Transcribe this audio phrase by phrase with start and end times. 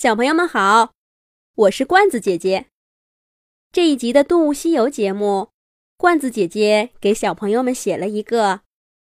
[0.00, 0.92] 小朋友们好，
[1.56, 2.66] 我是罐子姐姐。
[3.72, 5.48] 这一集的《动物西游》节目，
[5.96, 8.60] 罐子姐姐给小朋友们写了一个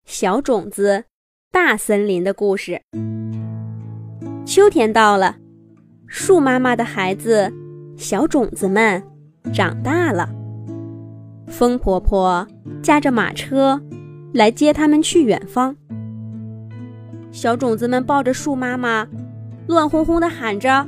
[0.05, 1.05] 小种子
[1.51, 2.83] 大森林的故事。
[4.45, 5.37] 秋天到了，
[6.05, 7.51] 树妈妈的孩子
[7.97, 9.01] 小种子们
[9.51, 10.29] 长大了。
[11.47, 12.47] 风婆婆
[12.83, 13.81] 驾着马车
[14.35, 15.75] 来接他们去远方。
[17.31, 19.07] 小种子们抱着树妈妈。
[19.67, 20.85] 乱哄哄的喊着：“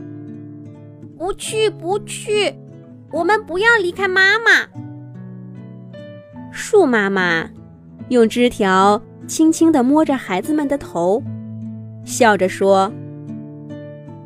[1.18, 2.54] 不去，不去，
[3.12, 4.68] 我们不要离开妈妈。”
[6.54, 7.50] 树妈妈
[8.10, 11.24] 用枝条轻轻地摸着孩子们的头，
[12.06, 12.92] 笑着说：“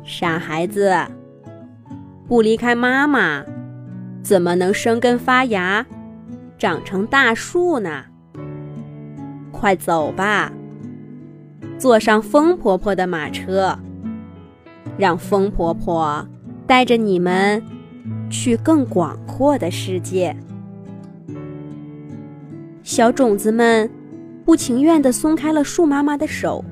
[0.04, 0.94] 傻孩子，
[2.28, 3.44] 不离开妈妈，
[4.22, 5.86] 怎么能生根发芽，
[6.58, 8.04] 长成大树呢？
[9.50, 10.52] 快走吧，
[11.78, 13.78] 坐上风婆婆的马车。”
[14.98, 16.26] 让风婆婆
[16.66, 17.62] 带着你们
[18.30, 20.36] 去更广阔的世界。
[22.82, 23.90] 小种子们
[24.44, 26.64] 不情愿地松开了树妈妈的手，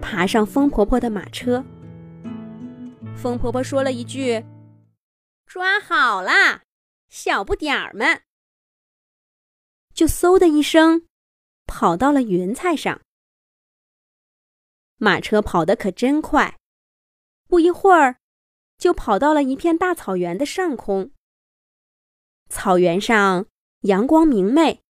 [0.00, 1.64] 爬上风婆婆的马车。
[3.14, 4.44] 风婆婆说了一句
[5.46, 6.62] ：“抓好啦，
[7.10, 8.22] 小不点儿们！”
[9.92, 11.02] 就嗖的一声，
[11.66, 13.00] 跑到了云彩上。
[14.96, 16.56] 马车跑得可真快。
[17.50, 18.20] 不一会儿，
[18.78, 21.10] 就跑到了一片大草原的上空。
[22.48, 23.46] 草原上
[23.80, 24.84] 阳光明媚，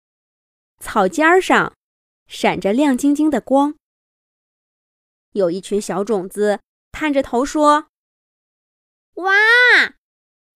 [0.78, 1.74] 草尖儿上
[2.26, 3.76] 闪着亮晶晶的光。
[5.32, 6.60] 有一群小种子
[6.92, 7.88] 探着头说
[9.16, 9.32] ：“哇，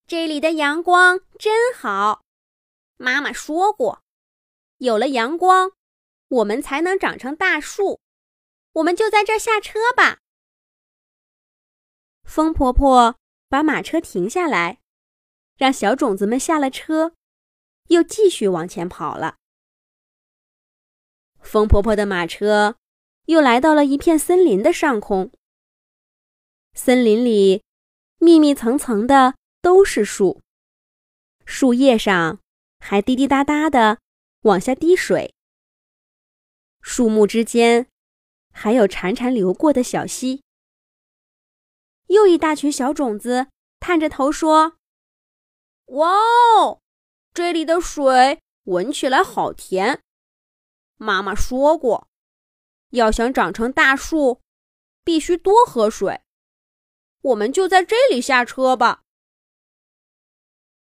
[0.07, 2.21] 这里的阳光真好！
[2.99, 4.03] 妈妈说过，
[4.77, 5.73] 有了阳光，
[6.29, 8.01] 我们才能长成大树。
[8.73, 10.19] 我们就在这儿下车吧。”
[12.35, 13.15] 风婆婆
[13.49, 14.81] 把马车停下来，
[15.57, 17.15] 让小种子们下了车，
[17.91, 19.37] 又继续往前跑了。
[21.39, 22.75] 风婆婆的马车
[23.27, 25.31] 又来到了一片森林的上空。
[26.73, 27.63] 森林里
[28.19, 30.43] 密密层层的都是树，
[31.45, 32.41] 树叶上
[32.81, 34.01] 还滴滴答答的
[34.41, 35.33] 往下滴水。
[36.81, 37.87] 树木之间
[38.51, 40.43] 还有潺潺流过的小溪。
[42.15, 43.49] 又一大群小种子
[43.79, 44.77] 探着头说
[45.93, 46.81] ：“哇哦，
[47.35, 50.01] 这里的水闻起来好甜。
[50.97, 52.09] 妈妈说过，
[52.91, 54.41] 要想长成大树，
[55.05, 56.23] 必须多喝水。
[57.21, 59.03] 我们就在这里下车吧。”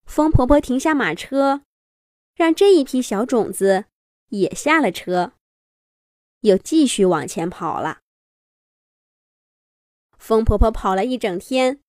[0.04, 1.62] 风婆婆停下马车，
[2.34, 3.86] 让这一批小种子
[4.28, 5.32] 也下了车，
[6.40, 8.01] 又继续往前跑了。
[10.22, 11.80] 风婆婆跑了一整天，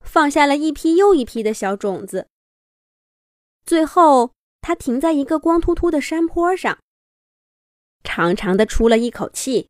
[0.00, 2.26] 放下了一批又一批的小种子。
[3.66, 4.32] 最后，
[4.62, 6.78] 她停在一个光秃秃的山坡上，
[8.02, 9.68] 长长的出了一口气。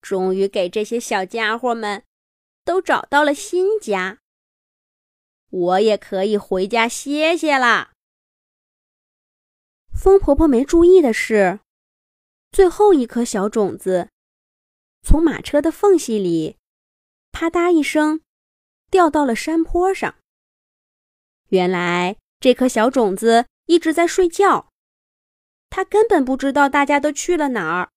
[0.00, 2.04] 终于给这些小家伙们
[2.64, 4.20] 都找到了新家，
[5.50, 7.90] 我也可以回家歇歇啦。
[9.92, 11.58] 风婆婆没注意的是，
[12.52, 14.11] 最后一颗小种子。
[15.02, 16.56] 从马车的缝隙里，
[17.32, 18.22] 啪嗒一声，
[18.90, 20.16] 掉到了山坡上。
[21.48, 24.72] 原来这颗小种子一直在睡觉，
[25.68, 27.90] 它根本不知道大家都去了哪儿。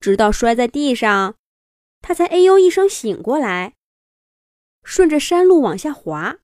[0.00, 1.36] 直到摔在地上，
[2.00, 3.74] 它才哎呦一声醒过来，
[4.82, 6.38] 顺着山路往下滑。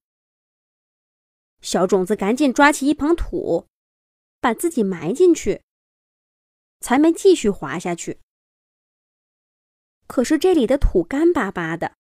[1.61, 3.67] 小种子赶紧抓起一捧土，
[4.41, 5.63] 把自己埋进去，
[6.81, 8.21] 才没继续滑下去。
[10.11, 11.95] 可是这里的土干巴巴的，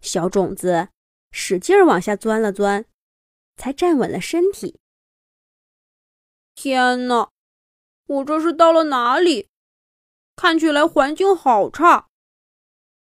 [0.00, 0.90] 小种子
[1.32, 2.84] 使劲儿往下钻了钻，
[3.56, 4.78] 才站稳了身体。
[6.54, 7.28] 天哪，
[8.06, 9.48] 我这是到了哪里？
[10.36, 12.06] 看起来环境好差，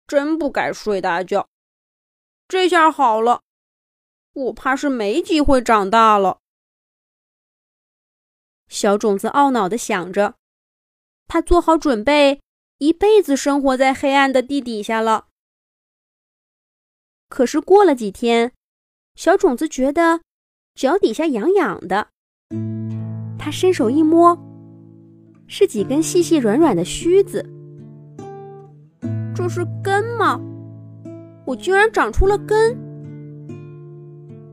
[0.08, 1.48] 真不该睡大觉。
[2.48, 3.44] 这下好了，
[4.34, 6.40] 我怕是没机会长大了。
[8.68, 10.34] 小种子懊恼的想着，
[11.28, 12.42] 他做好准备。
[12.80, 15.28] 一辈子生活在黑暗的地底下了。
[17.30, 18.52] 可是过了几天，
[19.16, 20.22] 小种子觉得
[20.76, 22.08] 脚底下痒痒的，
[23.40, 24.38] 他伸手一摸，
[25.48, 27.46] 是几根细细软软的须子。
[29.36, 30.40] 这是根吗？
[31.46, 32.78] 我居然长出了根！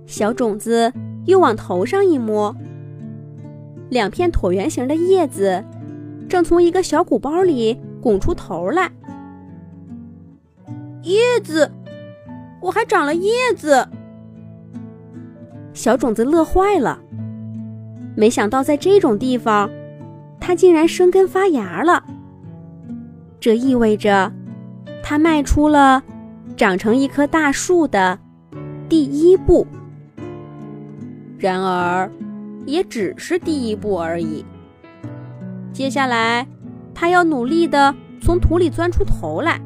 [0.07, 0.93] 小种子
[1.27, 2.55] 又往头上一摸，
[3.91, 5.65] 两片椭圆形的叶子
[6.29, 7.79] 正从一个小鼓包里。
[8.01, 8.91] 拱出头来，
[11.03, 11.71] 叶子，
[12.61, 13.87] 我还长了叶子。
[15.73, 16.99] 小种子乐坏了，
[18.17, 19.71] 没想到在这种地方，
[20.41, 22.05] 它竟然生根发芽了。
[23.39, 24.33] 这意味着，
[25.03, 26.03] 它迈出了
[26.57, 28.19] 长成一棵大树的
[28.89, 29.67] 第一步。
[31.39, 32.11] 然而，
[32.67, 34.45] 也只是第一步而已。
[35.73, 36.47] 接下来，
[36.95, 39.61] 它要努力的从土里钻出头来。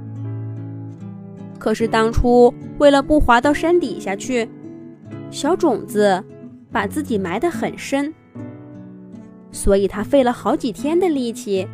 [1.59, 4.49] 可是当初为了不滑到山底下去，
[5.31, 6.23] 小种子
[6.71, 8.13] 把自己埋得很深，
[9.51, 11.67] 所以它费了好几天的力气，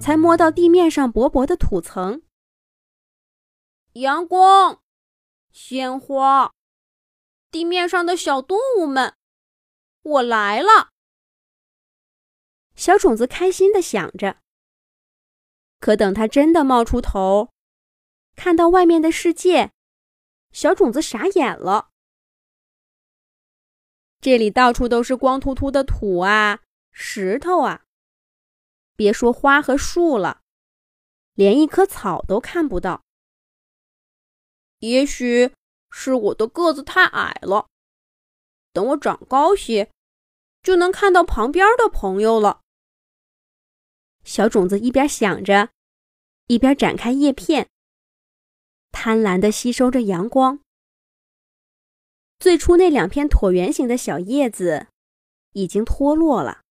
[0.00, 2.22] 才摸到地面上薄薄的土层。
[3.92, 4.80] 阳光，
[5.52, 6.50] 鲜花，
[7.52, 9.14] 地面上的小动物们，
[10.02, 10.88] 我来了！
[12.74, 14.38] 小种子开心的想着。
[15.84, 17.50] 可等它真的冒出头，
[18.36, 19.70] 看到外面的世界，
[20.50, 21.90] 小种子傻眼了。
[24.18, 27.84] 这里到处都是光秃秃的土啊，石头啊，
[28.96, 30.40] 别说花和树了，
[31.34, 33.02] 连一棵草都看不到。
[34.78, 35.52] 也许
[35.90, 37.66] 是我的个子太矮了，
[38.72, 39.90] 等我长高些，
[40.62, 42.62] 就能看到旁边的朋友了。
[44.24, 45.70] 小种子一边想着，
[46.46, 47.68] 一边展开叶片。
[48.90, 50.60] 贪婪地吸收着阳光。
[52.38, 54.88] 最初那两片椭圆形的小叶子
[55.52, 56.62] 已经脱落了，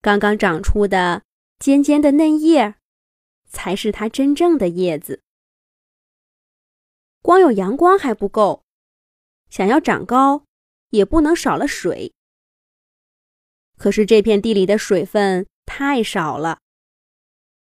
[0.00, 1.22] 刚刚长出的
[1.58, 2.76] 尖尖的嫩叶
[3.48, 5.22] 才是它真正的叶子。
[7.20, 8.62] 光有阳光还不够，
[9.50, 10.44] 想要长高
[10.90, 12.12] 也不能少了水。
[13.76, 16.58] 可是这片地里的水分太少了，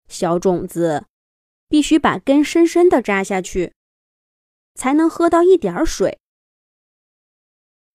[0.08, 1.08] 小种子。
[1.68, 3.74] 必须把根深深的扎下去，
[4.76, 6.20] 才能喝到一点水。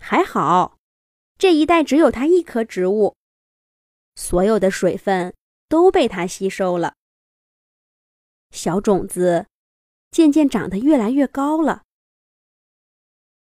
[0.01, 0.77] 还好，
[1.39, 3.15] 这一带只有它一棵植物，
[4.17, 5.33] 所有的水分
[5.69, 6.97] 都被它吸收了。
[8.51, 9.47] 小种子
[10.11, 11.85] 渐渐长得越来越高了，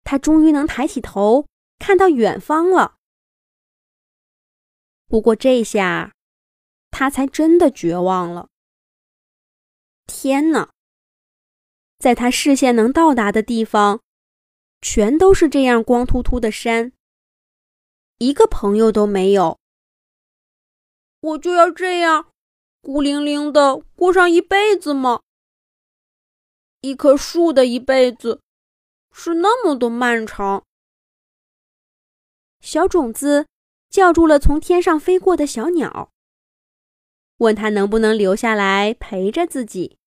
[0.03, 1.47] 它终于能抬起头
[1.79, 2.97] 看到远方了。
[5.07, 6.13] 不过这下，
[6.99, 8.49] 他才真的绝望了。
[10.05, 10.69] 天哪！
[11.97, 14.01] 在他视线能到达的地方，
[14.81, 16.91] 全都是这样光秃秃的山，
[18.17, 19.57] 一个朋友都没有。
[21.21, 22.33] 我就要这样
[22.81, 25.21] 孤零零的过上一辈子吗？
[26.81, 28.41] 一棵树的一辈子
[29.13, 30.65] 是那么的漫长。
[32.59, 33.47] 小种子
[33.89, 36.11] 叫住了从天上飞过的小鸟，
[37.39, 39.97] 问他能不能留下来陪着自己。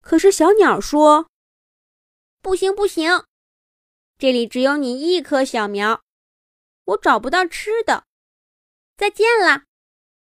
[0.00, 1.28] 可是小鸟说
[2.40, 3.24] ：“不行，不行，
[4.16, 6.02] 这里只有你一棵小苗，
[6.84, 8.04] 我找不到吃的。
[8.96, 9.64] 再见了，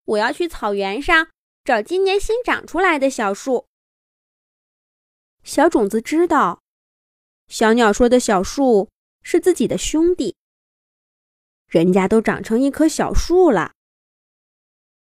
[0.04, 1.28] 我要去草原上
[1.64, 3.66] 找今年新长出来的小树。”
[5.44, 6.60] 小种子知道，
[7.48, 8.88] 小鸟说的小树
[9.22, 10.36] 是自己的兄弟。
[11.66, 13.72] 人家都长成一棵小树了，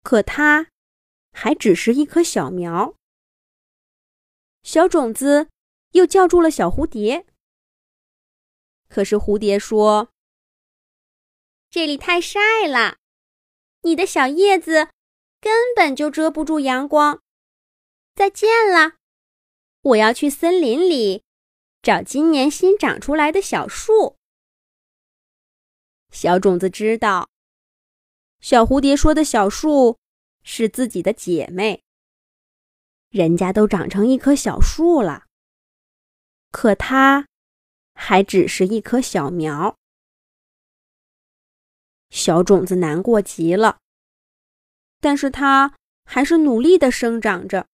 [0.02, 0.70] 可它
[1.32, 2.96] 还只是一棵小苗。
[4.64, 5.50] 小种子
[5.92, 7.26] 又叫住了小蝴蝶，
[8.88, 10.10] 可是蝴蝶说
[11.72, 12.98] ：“这里太晒了，
[13.82, 14.90] 你的小叶子
[15.40, 17.22] 根本就遮不住阳光。
[18.16, 18.98] 再见了，
[19.82, 21.24] 我要去森林里
[21.82, 24.18] 找今年新长出来的小树。”
[26.12, 27.30] 小种子知道，
[28.40, 29.98] 小蝴蝶说的小树
[30.44, 31.84] 是自己的姐妹。
[33.10, 35.26] 人家都长成一棵小树了，
[36.52, 37.28] 可它
[37.94, 39.78] 还只是一棵小苗。
[42.12, 43.80] 小种子难过极了，
[45.00, 47.68] 但是它还是努力的生长着。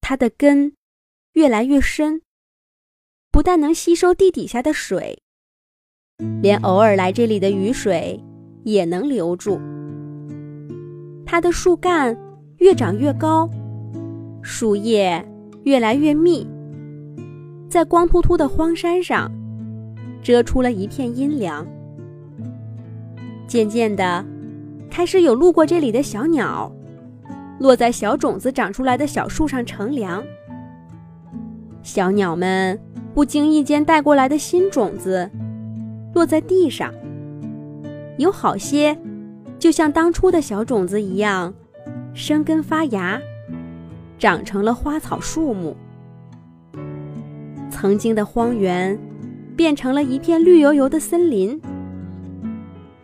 [0.00, 0.76] 它的根
[1.32, 2.22] 越来越深，
[3.30, 5.22] 不但能吸收地底下的水，
[6.40, 8.22] 连偶尔来这里的雨水
[8.66, 9.60] 也能留住。
[11.24, 12.16] 它的树干
[12.58, 13.48] 越长越高。
[14.42, 15.24] 树叶
[15.62, 16.46] 越来越密，
[17.68, 19.30] 在光秃秃的荒山上
[20.20, 21.64] 遮出了一片阴凉。
[23.46, 24.24] 渐渐的，
[24.90, 26.70] 开始有路过这里的小鸟，
[27.60, 30.22] 落在小种子长出来的小树上乘凉。
[31.82, 32.78] 小鸟们
[33.14, 35.30] 不经意间带过来的新种子，
[36.14, 36.92] 落在地上，
[38.18, 38.96] 有好些
[39.58, 41.52] 就像当初的小种子一样，
[42.14, 43.20] 生根发芽。
[44.18, 45.76] 长成了花草树木。
[47.70, 48.98] 曾经的荒原，
[49.54, 51.60] 变成了一片绿油油的森林。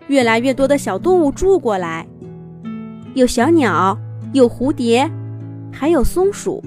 [0.09, 2.07] 越来越多的小动物住过来，
[3.12, 3.99] 有小鸟，
[4.33, 5.11] 有蝴蝶，
[5.71, 6.62] 还有松鼠。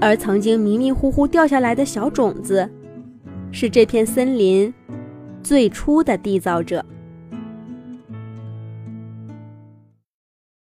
[0.00, 2.68] 而曾经迷迷糊糊掉下来的小种子，
[3.52, 4.74] 是这片森林
[5.42, 6.84] 最初的缔造者。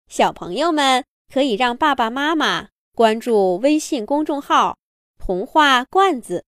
[0.07, 4.77] 小朋友们可以让爸爸妈妈关注微信公众号
[5.17, 6.43] “童话罐子”，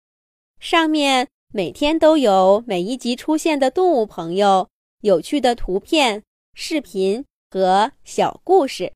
[0.60, 4.70] 上面每天都有每一集出现的动物朋友、
[5.02, 6.24] 有趣的图片、
[6.54, 8.94] 视频和小故事。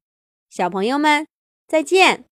[0.49, 1.27] 小朋友们，
[1.67, 2.23] 再见。